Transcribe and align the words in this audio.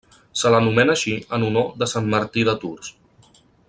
Se 0.43 0.51
l'anomena 0.53 0.95
així 0.95 1.13
en 1.37 1.47
honor 1.51 1.69
de 1.83 1.91
Sant 1.95 2.11
Martí 2.17 2.49
de 2.51 2.59
Tours. 2.65 2.95